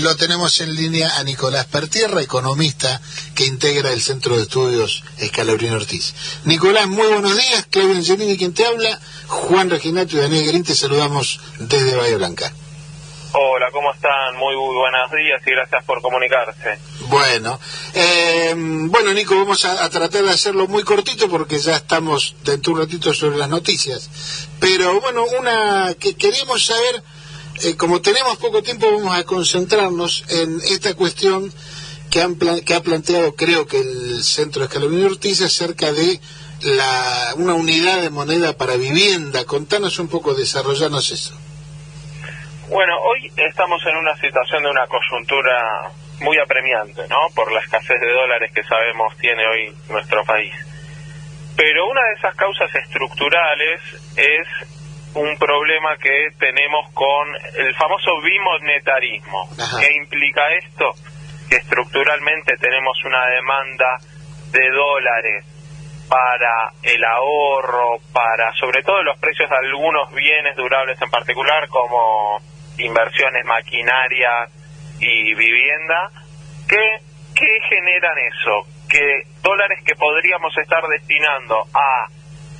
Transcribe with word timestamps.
lo 0.00 0.16
tenemos 0.16 0.60
en 0.60 0.74
línea 0.74 1.18
a 1.18 1.24
Nicolás 1.24 1.66
Pertierra, 1.66 2.22
economista 2.22 3.00
que 3.34 3.44
integra 3.44 3.92
el 3.92 4.00
Centro 4.00 4.36
de 4.36 4.42
Estudios 4.42 5.04
Escalabrino 5.18 5.76
Ortiz. 5.76 6.14
Nicolás, 6.44 6.88
muy 6.88 7.06
buenos 7.06 7.36
días. 7.36 7.66
Claudio 7.70 7.96
Angelini, 7.96 8.36
quien 8.36 8.54
te 8.54 8.66
habla. 8.66 8.98
Juan 9.26 9.68
Reginato 9.68 10.16
y 10.16 10.20
Daniel 10.20 10.46
Green, 10.46 10.64
te 10.64 10.74
saludamos 10.74 11.40
desde 11.58 11.96
Bahía 11.96 12.16
Blanca. 12.16 12.52
Hola, 13.32 13.70
¿cómo 13.72 13.92
están? 13.92 14.36
Muy, 14.38 14.56
buenos 14.56 15.10
días 15.12 15.40
y 15.46 15.50
gracias 15.50 15.84
por 15.84 16.02
comunicarse. 16.02 16.78
Bueno, 17.08 17.60
eh, 17.94 18.54
bueno 18.56 19.12
Nico, 19.12 19.36
vamos 19.36 19.64
a, 19.64 19.88
tratar 19.88 20.24
de 20.24 20.30
hacerlo 20.30 20.66
muy 20.66 20.82
cortito 20.82 21.28
porque 21.28 21.58
ya 21.58 21.76
estamos 21.76 22.34
dentro 22.42 22.72
de 22.72 22.80
un 22.80 22.86
ratito 22.86 23.14
sobre 23.14 23.36
las 23.36 23.48
noticias. 23.48 24.10
Pero 24.58 25.00
bueno, 25.00 25.24
una 25.38 25.94
que 25.94 26.16
queríamos 26.16 26.64
saber 26.64 27.02
eh, 27.62 27.76
como 27.76 28.00
tenemos 28.00 28.36
poco 28.38 28.62
tiempo, 28.62 28.90
vamos 28.90 29.16
a 29.16 29.24
concentrarnos 29.24 30.24
en 30.28 30.60
esta 30.70 30.94
cuestión 30.94 31.52
que, 32.10 32.20
han 32.20 32.36
que 32.36 32.74
ha 32.74 32.82
planteado, 32.82 33.34
creo 33.36 33.66
que 33.66 33.80
el 33.80 34.22
Centro 34.24 34.64
Escalabrini 34.64 35.04
Ortiz, 35.04 35.42
acerca 35.42 35.92
de 35.92 36.20
la, 36.62 37.34
una 37.36 37.54
unidad 37.54 38.02
de 38.02 38.10
moneda 38.10 38.56
para 38.56 38.76
vivienda. 38.76 39.44
Contanos 39.44 39.98
un 39.98 40.08
poco, 40.08 40.34
desarrollanos 40.34 41.10
eso. 41.10 41.34
Bueno, 42.68 42.94
hoy 43.02 43.32
estamos 43.36 43.82
en 43.86 43.96
una 43.96 44.14
situación 44.16 44.62
de 44.62 44.70
una 44.70 44.86
coyuntura 44.86 45.90
muy 46.20 46.38
apremiante, 46.38 47.02
¿no? 47.08 47.16
Por 47.34 47.50
la 47.52 47.60
escasez 47.60 48.00
de 48.00 48.12
dólares 48.12 48.52
que 48.54 48.62
sabemos 48.64 49.16
tiene 49.18 49.46
hoy 49.46 49.74
nuestro 49.88 50.24
país. 50.24 50.52
Pero 51.56 51.88
una 51.90 52.00
de 52.00 52.12
esas 52.18 52.34
causas 52.36 52.74
estructurales 52.74 53.80
es 54.16 54.46
un 55.14 55.36
problema 55.38 55.96
que 55.96 56.28
tenemos 56.38 56.92
con 56.94 57.28
el 57.56 57.74
famoso 57.74 58.20
bimonetarismo. 58.22 59.48
¿Qué 59.80 59.92
implica 59.96 60.42
esto? 60.52 60.92
Que 61.48 61.56
estructuralmente 61.56 62.56
tenemos 62.58 62.96
una 63.04 63.26
demanda 63.26 63.98
de 64.52 64.70
dólares 64.70 65.44
para 66.08 66.72
el 66.82 67.04
ahorro, 67.04 67.98
para 68.12 68.52
sobre 68.54 68.82
todo 68.82 69.02
los 69.02 69.18
precios 69.18 69.48
de 69.48 69.56
algunos 69.56 70.12
bienes 70.12 70.56
durables 70.56 71.00
en 71.00 71.10
particular, 71.10 71.68
como 71.68 72.40
inversiones 72.78 73.44
maquinarias 73.44 74.50
y 75.00 75.34
vivienda, 75.34 76.10
que, 76.68 76.98
¿qué 77.34 77.60
generan 77.68 78.18
eso? 78.18 78.66
Que 78.88 79.22
dólares 79.42 79.80
que 79.84 79.94
podríamos 79.94 80.56
estar 80.58 80.82
destinando 80.88 81.64
a 81.74 82.08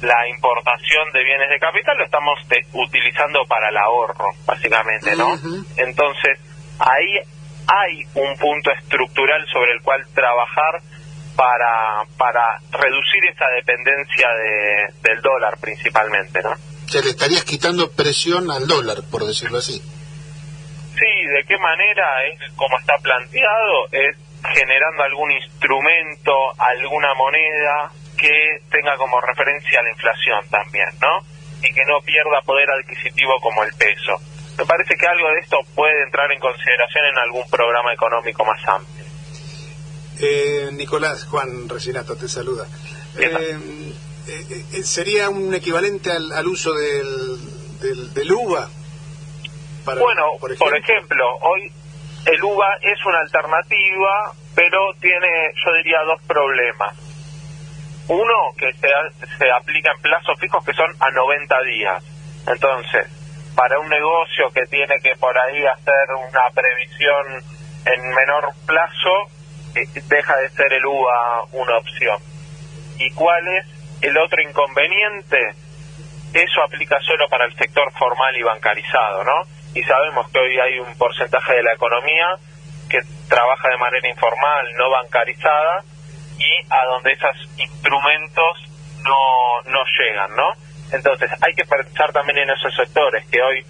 la 0.03 0.29
importación 0.29 1.13
de 1.13 1.25
bienes 1.25 1.51
de 1.51 1.59
capital 1.59 1.97
lo 1.99 2.05
estamos 2.05 2.39
utilizando 2.73 3.45
para 3.47 3.69
el 3.69 3.77
ahorro, 3.77 4.31
básicamente, 4.47 5.15
¿no? 5.17 5.35
Entonces, 5.77 6.39
ahí 6.79 7.21
hay 7.67 8.03
un 8.15 8.37
punto 8.39 8.71
estructural 8.73 9.47
sobre 9.53 9.73
el 9.73 9.83
cual 9.83 10.05
trabajar 10.15 10.81
para, 11.37 12.05
para 12.17 12.59
reducir 12.73 13.25
esa 13.33 13.47
dependencia 13.49 14.29
de, 14.29 14.93
del 15.03 15.21
dólar 15.21 15.59
principalmente, 15.61 16.43
¿no? 16.43 16.55
Se 16.87 17.03
le 17.03 17.11
estarías 17.11 17.45
quitando 17.45 17.91
presión 17.93 18.51
al 18.51 18.67
dólar, 18.67 18.99
por 19.11 19.25
decirlo 19.25 19.59
así. 19.59 19.79
Sí, 19.79 21.27
¿de 21.37 21.45
qué 21.47 21.57
manera? 21.59 22.25
Es 22.25 22.53
como 22.57 22.79
está 22.79 22.95
planteado, 22.99 23.87
es 23.93 24.17
generando 24.55 25.03
algún 25.05 25.31
instrumento, 25.31 26.33
alguna 26.59 27.15
moneda 27.15 27.93
que 28.21 28.61
tenga 28.71 28.97
como 28.99 29.19
referencia 29.21 29.83
la 29.83 29.91
inflación 29.91 30.45
también, 30.51 30.89
¿no? 31.01 31.25
Y 31.63 31.73
que 31.73 31.85
no 31.87 32.01
pierda 32.03 32.43
poder 32.45 32.69
adquisitivo 32.71 33.41
como 33.41 33.65
el 33.65 33.73
peso. 33.75 34.21
Me 34.59 34.67
parece 34.67 34.95
que 34.95 35.07
algo 35.07 35.29
de 35.31 35.41
esto 35.41 35.59
puede 35.75 36.03
entrar 36.05 36.31
en 36.31 36.39
consideración 36.39 37.07
en 37.07 37.19
algún 37.19 37.49
programa 37.49 37.95
económico 37.95 38.45
más 38.45 38.61
amplio. 38.69 39.05
Eh, 40.21 40.69
Nicolás, 40.73 41.25
Juan 41.25 41.67
Resinato 41.67 42.15
te 42.15 42.29
saluda. 42.29 42.67
Eh, 43.19 43.57
eh, 44.29 44.83
¿Sería 44.85 45.31
un 45.31 45.55
equivalente 45.55 46.11
al, 46.11 46.47
uso 46.47 46.75
del, 46.75 48.13
del, 48.13 48.33
UVA? 48.33 48.69
bueno, 49.87 50.37
por 50.39 50.53
ejemplo? 50.53 50.67
por 50.67 50.77
ejemplo, 50.77 51.25
hoy 51.41 51.73
el 52.27 52.43
UVA 52.43 52.77
es 52.83 53.05
una 53.07 53.21
alternativa, 53.21 54.33
pero 54.55 54.93
tiene, 55.01 55.53
yo 55.65 55.73
diría, 55.73 56.03
dos 56.03 56.21
problemas 56.27 57.10
uno, 58.11 58.53
que 58.59 58.73
se, 58.73 58.89
se 59.39 59.51
aplica 59.53 59.93
en 59.93 60.03
plazos 60.03 60.39
fijos 60.41 60.65
que 60.65 60.73
son 60.73 60.91
a 60.99 61.11
90 61.11 61.63
días. 61.63 62.05
Entonces, 62.47 63.07
para 63.55 63.79
un 63.79 63.89
negocio 63.89 64.51
que 64.53 64.67
tiene 64.67 64.99
que 65.01 65.15
por 65.17 65.37
ahí 65.39 65.65
hacer 65.65 66.09
una 66.29 66.51
previsión 66.53 67.45
en 67.87 68.09
menor 68.15 68.53
plazo, 68.67 69.31
eh, 69.77 69.87
deja 70.09 70.37
de 70.39 70.49
ser 70.51 70.73
el 70.73 70.85
UVA 70.87 71.45
una 71.53 71.77
opción. 71.79 72.19
¿Y 72.99 73.11
cuál 73.13 73.47
es 73.47 73.67
el 74.03 74.19
otro 74.19 74.43
inconveniente? 74.43 75.39
Eso 76.35 76.63
aplica 76.63 76.99
solo 77.01 77.29
para 77.29 77.47
el 77.47 77.55
sector 77.57 77.93
formal 77.93 78.37
y 78.37 78.43
bancarizado, 78.43 79.23
¿no? 79.23 79.43
Y 79.75 79.83
sabemos 79.85 80.29
que 80.31 80.39
hoy 80.41 80.59
hay 80.59 80.81
un 80.81 80.99
porcentaje 80.99 81.55
de 81.55 81.63
la 81.63 81.75
economía 81.75 82.27
que 82.89 82.99
trabaja 83.29 83.69
de 83.69 83.79
manera 83.79 84.09
informal, 84.09 84.67
no 84.77 84.91
bancarizada, 84.91 85.85
y 86.41 86.73
a 86.73 86.85
donde 86.87 87.13
esos 87.13 87.37
instrumentos 87.59 88.57
no, 89.05 89.71
no 89.71 89.81
llegan, 89.99 90.35
¿no? 90.35 90.53
Entonces 90.91 91.31
hay 91.41 91.55
que 91.55 91.65
pensar 91.65 92.13
también 92.13 92.39
en 92.39 92.51
esos 92.51 92.75
sectores, 92.75 93.25
que 93.31 93.41
hoy 93.41 93.65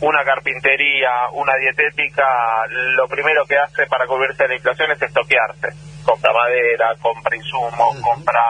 una 0.00 0.22
carpintería, 0.24 1.10
una 1.32 1.54
dietética, 1.56 2.24
lo 2.70 3.08
primero 3.08 3.44
que 3.46 3.58
hace 3.58 3.86
para 3.86 4.06
cubrirse 4.06 4.42
de 4.44 4.50
la 4.50 4.54
inflación 4.56 4.92
es 4.92 5.02
estoquearse. 5.02 5.68
Compra 6.04 6.32
madera, 6.32 6.94
compra 7.00 7.36
insumos, 7.36 8.00
compra 8.00 8.42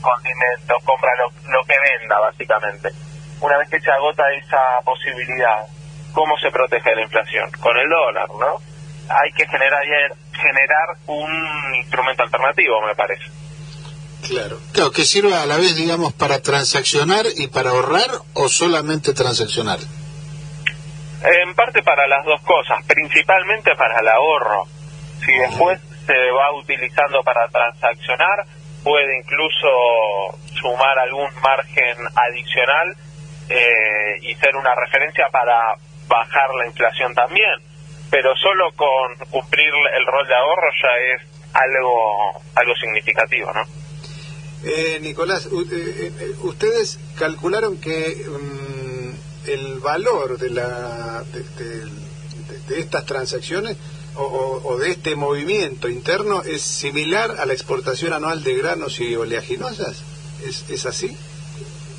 condimentos, 0.00 0.82
compra 0.84 1.10
lo, 1.16 1.30
lo 1.50 1.64
que 1.64 1.74
venda, 1.78 2.18
básicamente. 2.18 2.90
Una 3.40 3.58
vez 3.58 3.68
que 3.70 3.80
se 3.80 3.90
agota 3.90 4.22
esa 4.32 4.80
posibilidad, 4.84 5.66
¿cómo 6.12 6.36
se 6.38 6.50
protege 6.50 6.94
la 6.94 7.02
inflación? 7.02 7.50
Con 7.60 7.76
el 7.76 7.88
dólar, 7.88 8.28
¿no? 8.28 8.56
Hay 9.08 9.32
que 9.32 9.46
generar 9.46 9.82
generar 10.32 10.96
un 11.06 11.74
instrumento 11.74 12.22
alternativo, 12.22 12.80
me 12.86 12.94
parece. 12.94 13.24
Claro. 14.26 14.58
Claro, 14.72 14.92
que 14.92 15.04
sirva 15.04 15.42
a 15.42 15.46
la 15.46 15.56
vez, 15.56 15.76
digamos, 15.76 16.12
para 16.12 16.40
transaccionar 16.40 17.26
y 17.36 17.48
para 17.48 17.70
ahorrar 17.70 18.10
o 18.34 18.48
solamente 18.48 19.14
transaccionar. 19.14 19.78
En 21.24 21.54
parte 21.54 21.82
para 21.82 22.06
las 22.06 22.24
dos 22.24 22.40
cosas, 22.42 22.84
principalmente 22.86 23.74
para 23.76 24.00
el 24.00 24.08
ahorro. 24.08 24.66
Si 25.24 25.32
después 25.32 25.80
se 26.06 26.30
va 26.30 26.52
utilizando 26.54 27.22
para 27.22 27.48
transaccionar, 27.48 28.46
puede 28.82 29.18
incluso 29.18 30.38
sumar 30.60 30.98
algún 30.98 31.28
margen 31.40 31.96
adicional 32.14 32.96
eh, 33.48 34.18
y 34.22 34.34
ser 34.34 34.56
una 34.56 34.74
referencia 34.74 35.28
para 35.30 35.74
bajar 36.08 36.50
la 36.54 36.66
inflación 36.66 37.14
también 37.14 37.71
pero 38.12 38.36
solo 38.36 38.70
con 38.76 39.26
cumplir 39.30 39.72
el 39.96 40.06
rol 40.06 40.28
de 40.28 40.34
ahorro 40.34 40.68
ya 40.82 41.14
es 41.14 41.22
algo, 41.54 42.42
algo 42.54 42.76
significativo, 42.76 43.50
¿no? 43.54 43.62
Eh, 44.64 44.98
Nicolás, 45.00 45.46
eh, 45.46 46.12
eh, 46.20 46.34
ustedes 46.42 47.00
calcularon 47.18 47.80
que 47.80 48.22
mm, 48.28 49.48
el 49.48 49.80
valor 49.80 50.38
de, 50.38 50.50
la, 50.50 51.24
de, 52.68 52.78
estas 52.78 53.06
transacciones 53.06 53.78
o, 54.14 54.76
de 54.76 54.90
este 54.90 55.16
movimiento 55.16 55.88
interno 55.88 56.42
es 56.42 56.60
similar 56.60 57.40
a 57.40 57.46
la 57.46 57.54
exportación 57.54 58.12
anual 58.12 58.44
de 58.44 58.54
granos 58.56 59.00
y 59.00 59.16
oleaginosas. 59.16 60.02
¿Es, 60.46 60.68
es 60.68 60.84
así? 60.84 61.16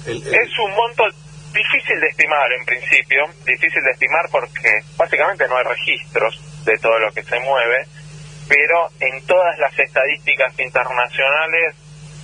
Es 0.06 0.60
un 0.60 0.72
monto 0.76 1.06
Difícil 1.54 2.00
de 2.00 2.08
estimar 2.08 2.52
en 2.52 2.66
principio, 2.66 3.26
difícil 3.46 3.84
de 3.84 3.92
estimar 3.92 4.26
porque 4.32 4.82
básicamente 4.98 5.48
no 5.48 5.58
hay 5.58 5.64
registros 5.64 6.42
de 6.66 6.78
todo 6.80 6.98
lo 6.98 7.12
que 7.12 7.22
se 7.22 7.40
mueve, 7.40 7.86
pero 8.48 8.90
en 9.00 9.26
todas 9.28 9.58
las 9.60 9.78
estadísticas 9.78 10.60
internacionales 10.60 11.76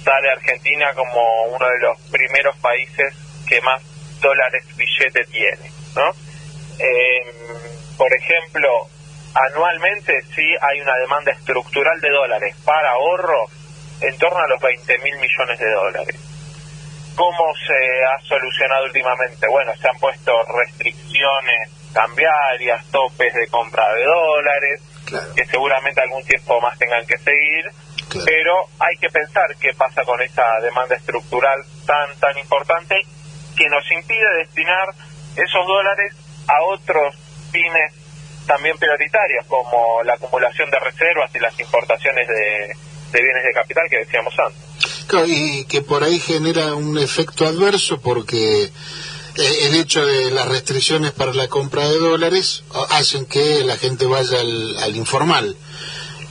sale 0.03 0.31
Argentina 0.31 0.93
como 0.95 1.43
uno 1.55 1.67
de 1.67 1.79
los 1.79 2.01
primeros 2.09 2.57
países 2.57 3.13
que 3.47 3.61
más 3.61 3.81
dólares 4.19 4.65
billete 4.75 5.23
tiene, 5.25 5.71
¿no? 5.95 6.09
Eh, 6.79 7.25
por 7.97 8.09
ejemplo, 8.11 8.87
anualmente 9.33 10.13
sí 10.35 10.55
hay 10.61 10.81
una 10.81 10.95
demanda 10.97 11.31
estructural 11.33 11.99
de 12.01 12.09
dólares 12.09 12.55
para 12.65 12.91
ahorro 12.91 13.45
en 14.01 14.17
torno 14.17 14.39
a 14.39 14.47
los 14.47 14.61
20 14.61 14.97
mil 14.99 15.15
millones 15.19 15.59
de 15.59 15.71
dólares. 15.71 16.15
¿Cómo 17.19 17.53
se 17.67 17.75
ha 18.05 18.17
solucionado 18.29 18.85
últimamente? 18.85 19.45
Bueno, 19.49 19.73
se 19.75 19.89
han 19.89 19.99
puesto 19.99 20.31
restricciones 20.57 21.69
cambiarias, 21.93 22.85
topes 22.91 23.33
de 23.33 23.45
compra 23.47 23.93
de 23.93 24.05
dólares, 24.05 24.81
que 25.35 25.45
seguramente 25.47 25.99
algún 25.99 26.23
tiempo 26.23 26.61
más 26.61 26.79
tengan 26.79 27.05
que 27.05 27.17
seguir, 27.17 27.65
pero 28.23 28.53
hay 28.79 28.95
que 29.01 29.09
pensar 29.09 29.53
qué 29.59 29.73
pasa 29.73 30.01
con 30.05 30.21
esa 30.21 30.45
demanda 30.61 30.95
estructural 30.95 31.59
tan, 31.85 32.07
tan 32.21 32.37
importante 32.37 32.95
que 33.57 33.67
nos 33.67 33.83
impide 33.91 34.37
destinar 34.37 34.87
esos 35.35 35.67
dólares 35.67 36.15
a 36.47 36.63
otros 36.71 37.17
fines 37.51 37.93
también 38.47 38.77
prioritarios, 38.77 39.45
como 39.47 40.01
la 40.03 40.13
acumulación 40.13 40.71
de 40.71 40.79
reservas 40.79 41.35
y 41.35 41.39
las 41.39 41.59
importaciones 41.59 42.25
de, 42.29 42.75
bienes 43.11 43.43
de 43.43 43.53
capital 43.53 43.83
que 43.89 43.97
decíamos 43.97 44.33
antes. 44.39 44.68
Y 45.25 45.65
que 45.65 45.81
por 45.81 46.03
ahí 46.03 46.19
genera 46.19 46.73
un 46.75 46.97
efecto 46.97 47.45
adverso 47.45 47.99
porque 47.99 48.63
eh, 48.63 48.71
el 49.35 49.75
hecho 49.75 50.05
de 50.05 50.31
las 50.31 50.47
restricciones 50.47 51.11
para 51.11 51.33
la 51.33 51.47
compra 51.47 51.87
de 51.87 51.97
dólares 51.97 52.63
hacen 52.89 53.25
que 53.25 53.63
la 53.63 53.77
gente 53.77 54.05
vaya 54.05 54.39
al 54.39 54.95
informal 54.95 55.55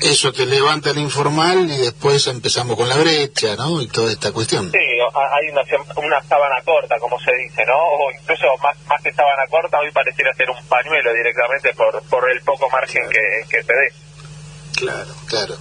eso 0.01 0.33
te 0.33 0.47
levanta 0.47 0.91
el 0.91 0.99
informal 0.99 1.69
y 1.71 1.77
después 1.79 2.27
empezamos 2.29 2.77
con 2.77 2.89
la 2.89 2.97
brecha, 2.97 3.57
¿no? 3.57 3.83
Y 3.83 3.89
toda 3.89 4.13
esta 4.13 4.33
cuestión. 4.33 4.71
Sí, 4.71 4.79
hay 4.79 5.49
una, 5.51 5.63
una 5.97 6.23
sábana 6.23 6.63
corta, 6.65 6.99
como 7.01 7.19
se 7.19 7.33
dice, 7.35 7.65
¿no? 7.67 7.77
O 7.77 8.11
incluso 8.13 8.47
más, 8.63 8.77
más 8.87 9.03
que 9.03 9.13
sábana 9.13 9.45
corta, 9.51 9.79
hoy 9.81 9.91
pareciera 9.91 10.33
ser 10.35 10.51
un 10.51 10.65
pañuelo 10.69 11.13
directamente 11.13 11.75
por, 11.75 12.03
por 12.05 12.31
el 12.31 12.41
poco 12.43 12.69
margen 12.71 13.03
que, 13.11 13.21
que 13.51 13.65
te 13.65 13.73
dé. 13.73 13.93
Claro, 14.77 15.15
claro. 15.27 15.57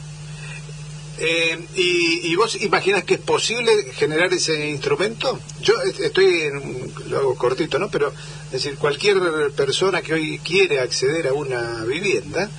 Eh, 1.19 1.59
y, 1.75 2.35
vos 2.35 2.55
imaginas 2.61 3.03
que 3.03 3.15
es 3.15 3.19
posible 3.19 3.91
generar 3.93 4.31
ese 4.31 4.69
instrumento? 4.69 5.39
Yo 5.61 5.73
estoy, 5.81 6.41
en, 6.41 6.93
lo 7.09 7.17
hago 7.17 7.35
cortito, 7.35 7.79
¿no? 7.79 7.89
Pero, 7.89 8.13
es 8.45 8.51
decir, 8.51 8.75
cualquier 8.75 9.51
persona 9.55 10.01
que 10.01 10.13
hoy 10.13 10.39
quiere 10.39 10.79
acceder 10.79 11.27
a 11.27 11.33
una 11.33 11.83
vivienda, 11.85 12.49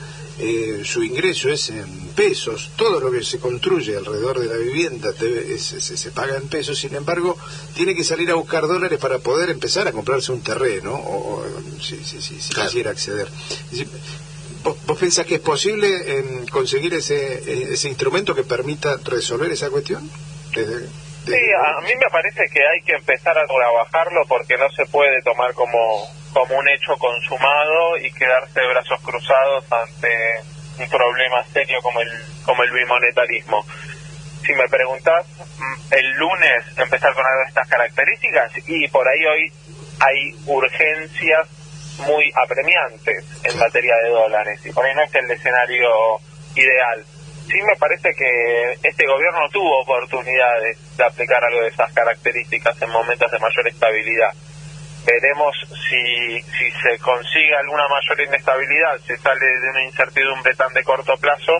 eh, 0.41 0.83
su 0.85 1.03
ingreso 1.03 1.49
es 1.49 1.71
en 1.71 2.09
pesos, 2.15 2.71
todo 2.77 3.01
lo 3.01 3.11
que 3.11 3.25
se 3.25 3.39
construye 3.39 3.97
alrededor 3.97 4.39
de 4.39 4.47
la 4.47 4.57
vivienda 4.57 5.13
se, 5.59 6.11
paga 6.13 6.37
en 6.37 6.49
pesos, 6.49 6.79
sin 6.79 6.95
embargo, 6.95 7.37
tiene 7.75 7.95
que 7.95 8.05
salir 8.05 8.31
a 8.31 8.35
buscar 8.35 8.67
dólares 8.67 8.99
para 9.01 9.19
poder 9.19 9.51
empezar 9.51 9.89
a 9.89 9.93
comprarse 9.93 10.31
un 10.33 10.41
terreno, 10.41 10.95
o, 10.95 11.45
si, 11.81 11.97
quisiera 11.97 12.91
acceder. 12.91 13.29
¿Vos, 14.63 14.99
pensás 14.99 15.27
que 15.27 15.37
es 15.37 15.41
posible 15.41 15.89
conseguir 16.51 16.95
ese, 16.95 17.73
ese 17.73 17.89
instrumento 17.89 18.35
que 18.35 18.45
permita 18.45 18.97
resolver 19.05 19.51
esa 19.53 19.71
cuestión? 19.71 20.09
sí, 20.53 21.33
a 21.33 21.81
mí 21.83 21.93
me 21.95 22.11
parece 22.11 22.49
que 22.53 22.61
hay 22.61 22.81
que 22.85 22.95
empezar 22.95 23.37
a 23.39 23.47
trabajarlo 23.47 24.23
porque 24.29 24.57
no 24.57 24.69
se 24.71 24.87
puede 24.87 25.21
tomar 25.23 25.53
como 25.55 25.79
como 26.33 26.59
un 26.59 26.69
hecho 26.69 26.95
consumado 26.99 27.97
y 27.97 28.13
quedarse 28.13 28.61
de 28.61 28.69
brazos 28.69 29.01
cruzados 29.01 29.65
ante 29.73 30.09
un 30.79 30.89
problema 30.89 31.45
serio 31.53 31.81
como 31.83 32.01
el 32.01 32.11
como 32.45 32.63
el 32.63 32.71
bimonetarismo. 32.71 33.65
Si 34.45 34.53
me 34.55 34.69
preguntas, 34.69 35.27
mm, 35.59 35.93
el 35.93 36.11
lunes 36.17 36.65
empezar 36.77 37.13
con 37.15 37.25
algo 37.25 37.41
de 37.41 37.49
estas 37.49 37.69
características 37.69 38.53
y 38.67 38.89
por 38.89 39.07
ahí 39.09 39.27
hoy 39.27 39.53
hay 40.01 40.35
urgencias 40.47 41.49
muy 42.01 42.31
apremiantes 42.45 43.25
en 43.45 43.59
materia 43.59 43.95
de 44.05 44.11
dólares 44.11 44.61
y 44.65 44.73
por 44.73 44.85
ahí 44.85 44.95
no 44.95 45.03
es 45.03 45.15
el 45.15 45.31
escenario 45.31 45.89
ideal. 46.55 47.05
Sí 47.47 47.57
me 47.63 47.77
parece 47.79 48.11
que 48.15 48.73
este 48.83 49.07
gobierno 49.07 49.49
tuvo 49.51 49.81
oportunidades 49.81 50.77
de 50.97 51.05
aplicar 51.05 51.43
algo 51.43 51.63
de 51.63 51.69
esas 51.69 51.93
características 51.93 52.81
en 52.83 52.91
momentos 52.91 53.31
de 53.31 53.39
mayor 53.39 53.69
estabilidad 53.69 54.33
veremos 55.09 55.57
si, 55.89 56.41
si 56.43 56.71
se 56.83 56.99
consigue 56.99 57.57
alguna 57.57 57.85
mayor 57.89 58.29
inestabilidad, 58.29 58.99
se 59.07 59.17
sale 59.17 59.41
de 59.41 59.71
una 59.71 59.85
incertidumbre 59.85 60.55
tan 60.55 60.73
de 60.75 60.85
corto 60.85 61.15
plazo 61.17 61.53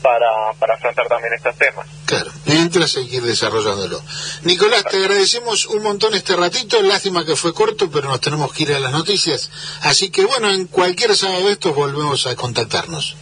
para, 0.00 0.52
para 0.58 0.74
afrontar 0.74 1.06
también 1.08 1.34
estos 1.34 1.56
temas. 1.56 1.86
Claro, 2.06 2.30
mientras 2.54 2.92
seguir 2.92 3.22
desarrollándolo. 3.22 4.02
Nicolás, 4.42 4.84
te 4.90 4.96
agradecemos 4.96 5.66
un 5.66 5.82
montón 5.82 6.14
este 6.14 6.36
ratito, 6.36 6.80
lástima 6.82 7.24
que 7.24 7.36
fue 7.36 7.52
corto, 7.52 7.90
pero 7.90 8.08
nos 8.08 8.20
tenemos 8.20 8.52
que 8.52 8.64
ir 8.64 8.72
a 8.72 8.80
las 8.80 8.92
noticias, 8.92 9.50
así 9.82 10.10
que 10.10 10.24
bueno, 10.24 10.50
en 10.50 10.66
cualquier 10.66 11.16
sábado 11.16 11.46
de 11.46 11.52
estos 11.52 11.74
volvemos 11.74 12.26
a 12.26 12.36
contactarnos. 12.36 13.16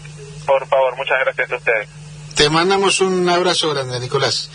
Por 0.46 0.66
favor, 0.66 0.96
muchas 0.96 1.18
gracias 1.24 1.50
a 1.50 1.56
ustedes. 1.56 1.88
Te 2.34 2.48
mandamos 2.48 3.00
un 3.00 3.28
abrazo 3.28 3.70
grande, 3.70 4.00
Nicolás. 4.00 4.48